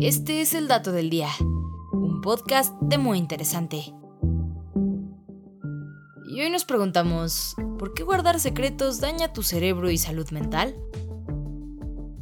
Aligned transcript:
Este 0.00 0.40
es 0.40 0.54
el 0.54 0.66
dato 0.66 0.92
del 0.92 1.10
día, 1.10 1.28
un 1.92 2.22
podcast 2.22 2.74
de 2.80 2.96
muy 2.96 3.18
interesante. 3.18 3.92
Y 6.26 6.40
hoy 6.40 6.48
nos 6.48 6.64
preguntamos, 6.64 7.54
¿por 7.78 7.92
qué 7.92 8.02
guardar 8.02 8.40
secretos 8.40 9.02
daña 9.02 9.34
tu 9.34 9.42
cerebro 9.42 9.90
y 9.90 9.98
salud 9.98 10.30
mental? 10.30 10.74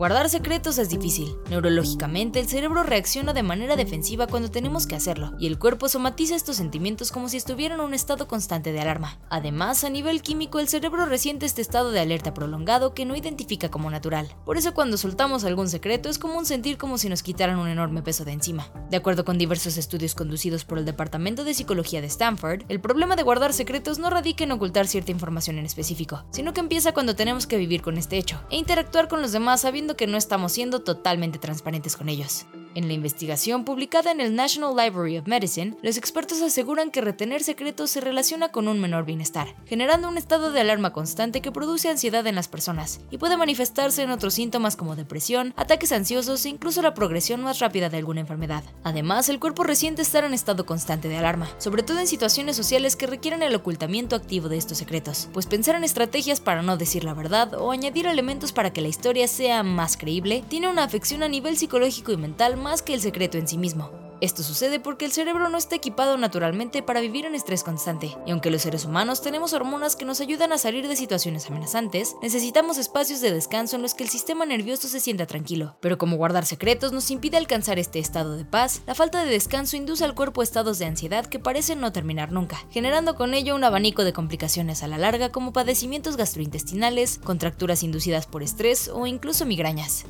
Guardar 0.00 0.30
secretos 0.30 0.78
es 0.78 0.88
difícil. 0.88 1.36
Neurológicamente, 1.50 2.40
el 2.40 2.48
cerebro 2.48 2.84
reacciona 2.84 3.34
de 3.34 3.42
manera 3.42 3.76
defensiva 3.76 4.26
cuando 4.26 4.50
tenemos 4.50 4.86
que 4.86 4.96
hacerlo, 4.96 5.34
y 5.38 5.46
el 5.46 5.58
cuerpo 5.58 5.90
somatiza 5.90 6.34
estos 6.34 6.56
sentimientos 6.56 7.12
como 7.12 7.28
si 7.28 7.36
estuviera 7.36 7.74
en 7.74 7.82
un 7.82 7.92
estado 7.92 8.26
constante 8.26 8.72
de 8.72 8.80
alarma. 8.80 9.18
Además, 9.28 9.84
a 9.84 9.90
nivel 9.90 10.22
químico, 10.22 10.58
el 10.58 10.68
cerebro 10.68 11.04
resiente 11.04 11.44
este 11.44 11.60
estado 11.60 11.90
de 11.90 12.00
alerta 12.00 12.32
prolongado 12.32 12.94
que 12.94 13.04
no 13.04 13.14
identifica 13.14 13.70
como 13.70 13.90
natural. 13.90 14.34
Por 14.46 14.56
eso 14.56 14.72
cuando 14.72 14.96
soltamos 14.96 15.44
algún 15.44 15.68
secreto 15.68 16.08
es 16.08 16.18
común 16.18 16.46
sentir 16.46 16.78
como 16.78 16.96
si 16.96 17.10
nos 17.10 17.22
quitaran 17.22 17.58
un 17.58 17.68
enorme 17.68 18.00
peso 18.00 18.24
de 18.24 18.32
encima. 18.32 18.72
De 18.88 18.96
acuerdo 18.96 19.26
con 19.26 19.36
diversos 19.36 19.76
estudios 19.76 20.14
conducidos 20.14 20.64
por 20.64 20.78
el 20.78 20.86
Departamento 20.86 21.44
de 21.44 21.52
Psicología 21.52 22.00
de 22.00 22.06
Stanford, 22.06 22.62
el 22.70 22.80
problema 22.80 23.16
de 23.16 23.22
guardar 23.22 23.52
secretos 23.52 23.98
no 23.98 24.08
radica 24.08 24.44
en 24.44 24.52
ocultar 24.52 24.86
cierta 24.86 25.10
información 25.10 25.58
en 25.58 25.66
específico, 25.66 26.24
sino 26.30 26.54
que 26.54 26.60
empieza 26.60 26.94
cuando 26.94 27.16
tenemos 27.16 27.46
que 27.46 27.58
vivir 27.58 27.82
con 27.82 27.98
este 27.98 28.16
hecho 28.16 28.40
e 28.48 28.56
interactuar 28.56 29.06
con 29.06 29.20
los 29.20 29.32
demás 29.32 29.60
sabiendo 29.60 29.89
que 29.96 30.06
no 30.06 30.16
estamos 30.16 30.52
siendo 30.52 30.80
totalmente 30.80 31.38
transparentes 31.38 31.96
con 31.96 32.08
ellos. 32.08 32.46
En 32.76 32.86
la 32.86 32.94
investigación 32.94 33.64
publicada 33.64 34.12
en 34.12 34.20
el 34.20 34.36
National 34.36 34.76
Library 34.76 35.18
of 35.18 35.26
Medicine, 35.26 35.76
los 35.82 35.96
expertos 35.96 36.40
aseguran 36.40 36.92
que 36.92 37.00
retener 37.00 37.42
secretos 37.42 37.90
se 37.90 38.00
relaciona 38.00 38.50
con 38.50 38.68
un 38.68 38.80
menor 38.80 39.04
bienestar, 39.04 39.56
generando 39.66 40.08
un 40.08 40.16
estado 40.16 40.52
de 40.52 40.60
alarma 40.60 40.92
constante 40.92 41.40
que 41.40 41.50
produce 41.50 41.88
ansiedad 41.88 42.24
en 42.28 42.36
las 42.36 42.46
personas 42.46 43.00
y 43.10 43.18
puede 43.18 43.36
manifestarse 43.36 44.02
en 44.04 44.12
otros 44.12 44.34
síntomas 44.34 44.76
como 44.76 44.94
depresión, 44.94 45.52
ataques 45.56 45.90
ansiosos 45.90 46.44
e 46.44 46.48
incluso 46.48 46.80
la 46.80 46.94
progresión 46.94 47.42
más 47.42 47.58
rápida 47.58 47.88
de 47.88 47.96
alguna 47.96 48.20
enfermedad. 48.20 48.62
Además, 48.84 49.28
el 49.28 49.40
cuerpo 49.40 49.64
resiente 49.64 50.02
estar 50.02 50.22
en 50.22 50.32
estado 50.32 50.64
constante 50.64 51.08
de 51.08 51.16
alarma, 51.16 51.48
sobre 51.58 51.82
todo 51.82 51.98
en 51.98 52.06
situaciones 52.06 52.54
sociales 52.54 52.94
que 52.94 53.08
requieren 53.08 53.42
el 53.42 53.54
ocultamiento 53.56 54.14
activo 54.14 54.48
de 54.48 54.58
estos 54.58 54.78
secretos, 54.78 55.28
pues 55.32 55.46
pensar 55.46 55.74
en 55.74 55.82
estrategias 55.82 56.38
para 56.38 56.62
no 56.62 56.76
decir 56.76 57.02
la 57.02 57.14
verdad 57.14 57.54
o 57.54 57.72
añadir 57.72 58.06
elementos 58.06 58.52
para 58.52 58.72
que 58.72 58.80
la 58.80 58.88
historia 58.88 59.26
sea 59.26 59.64
más 59.64 59.96
creíble 59.96 60.44
tiene 60.48 60.68
una 60.68 60.84
afección 60.84 61.24
a 61.24 61.28
nivel 61.28 61.56
psicológico 61.56 62.12
y 62.12 62.16
mental 62.16 62.59
más 62.60 62.82
que 62.82 62.94
el 62.94 63.00
secreto 63.00 63.38
en 63.38 63.48
sí 63.48 63.58
mismo. 63.58 63.90
Esto 64.20 64.42
sucede 64.42 64.80
porque 64.80 65.06
el 65.06 65.12
cerebro 65.12 65.48
no 65.48 65.56
está 65.56 65.76
equipado 65.76 66.18
naturalmente 66.18 66.82
para 66.82 67.00
vivir 67.00 67.24
en 67.24 67.34
estrés 67.34 67.64
constante, 67.64 68.14
y 68.26 68.32
aunque 68.32 68.50
los 68.50 68.60
seres 68.60 68.84
humanos 68.84 69.22
tenemos 69.22 69.54
hormonas 69.54 69.96
que 69.96 70.04
nos 70.04 70.20
ayudan 70.20 70.52
a 70.52 70.58
salir 70.58 70.88
de 70.88 70.96
situaciones 70.96 71.48
amenazantes, 71.48 72.16
necesitamos 72.20 72.76
espacios 72.76 73.22
de 73.22 73.32
descanso 73.32 73.76
en 73.76 73.82
los 73.82 73.94
que 73.94 74.04
el 74.04 74.10
sistema 74.10 74.44
nervioso 74.44 74.88
se 74.88 75.00
sienta 75.00 75.24
tranquilo. 75.24 75.76
Pero 75.80 75.96
como 75.96 76.18
guardar 76.18 76.44
secretos 76.44 76.92
nos 76.92 77.10
impide 77.10 77.38
alcanzar 77.38 77.78
este 77.78 77.98
estado 77.98 78.36
de 78.36 78.44
paz, 78.44 78.82
la 78.86 78.94
falta 78.94 79.24
de 79.24 79.30
descanso 79.30 79.78
induce 79.78 80.04
al 80.04 80.14
cuerpo 80.14 80.42
estados 80.42 80.78
de 80.78 80.84
ansiedad 80.84 81.24
que 81.24 81.38
parecen 81.38 81.80
no 81.80 81.90
terminar 81.90 82.30
nunca, 82.30 82.58
generando 82.70 83.14
con 83.14 83.32
ello 83.32 83.54
un 83.54 83.64
abanico 83.64 84.04
de 84.04 84.12
complicaciones 84.12 84.82
a 84.82 84.86
la 84.86 84.98
larga 84.98 85.30
como 85.30 85.54
padecimientos 85.54 86.18
gastrointestinales, 86.18 87.20
contracturas 87.24 87.82
inducidas 87.82 88.26
por 88.26 88.42
estrés 88.42 88.88
o 88.92 89.06
incluso 89.06 89.46
migrañas. 89.46 90.04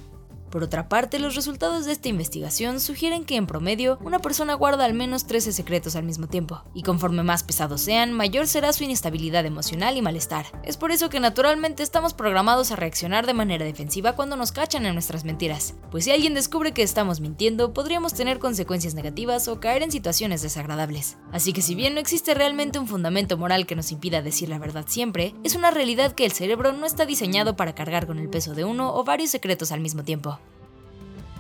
Por 0.51 0.65
otra 0.65 0.89
parte, 0.89 1.21
los 1.21 1.37
resultados 1.37 1.87
de 1.87 1.93
esta 1.93 2.09
investigación 2.09 2.81
sugieren 2.81 3.25
que 3.25 3.37
en 3.37 3.47
promedio 3.47 3.99
una 4.03 4.19
persona 4.19 4.55
guarda 4.55 4.85
al 4.85 4.95
menos 4.95 5.27
13 5.27 5.53
secretos 5.53 5.95
al 5.95 6.03
mismo 6.03 6.27
tiempo, 6.27 6.65
y 6.75 6.83
conforme 6.83 7.23
más 7.23 7.45
pesados 7.45 7.81
sean, 7.83 8.13
mayor 8.13 8.49
será 8.49 8.73
su 8.73 8.83
inestabilidad 8.83 9.47
emocional 9.47 9.97
y 9.97 10.03
malestar. 10.03 10.47
Es 10.65 10.77
por 10.77 10.91
eso 10.91 11.09
que 11.09 11.21
naturalmente 11.21 11.85
estamos 11.85 12.15
programados 12.15 12.73
a 12.73 12.77
reaccionar 12.77 13.27
de 13.27 13.35
manera 13.35 13.65
defensiva 13.65 14.17
cuando 14.17 14.35
nos 14.35 14.51
cachan 14.51 14.87
en 14.87 14.95
nuestras 14.95 15.25
mentiras, 15.25 15.75
pues 15.93 16.05
si 16.05 16.11
alguien 16.11 16.35
descubre 16.35 16.73
que 16.73 16.83
estamos 16.83 17.21
mintiendo, 17.21 17.73
podríamos 17.73 18.15
tener 18.15 18.41
consecuencias 18.41 18.95
negativas 18.95 19.47
o 19.47 19.61
caer 19.61 19.85
en 19.85 19.93
situaciones 19.93 20.43
desagradables. 20.43 21.17
Así 21.31 21.53
que 21.53 21.63
si 21.63 21.77
bien 21.77 21.95
no 21.95 22.01
existe 22.01 22.35
realmente 22.35 22.81
un 22.81 22.89
fundamento 22.89 23.39
moral 23.39 23.67
que 23.67 23.77
nos 23.77 23.93
impida 23.93 24.21
decir 24.21 24.49
la 24.49 24.59
verdad 24.59 24.85
siempre, 24.89 25.35
es 25.45 25.55
una 25.55 25.71
realidad 25.71 26.13
que 26.13 26.25
el 26.25 26.33
cerebro 26.33 26.73
no 26.73 26.87
está 26.87 27.07
diseñado 27.07 27.55
para 27.55 27.77
cargar 27.77 28.09
con 28.09 28.19
el 28.19 28.29
peso 28.29 28.55
de 28.55 28.65
uno 28.65 28.95
o 28.95 29.05
varios 29.05 29.31
secretos 29.31 29.71
al 29.71 29.81
mismo 29.81 30.03
tiempo. 30.03 30.40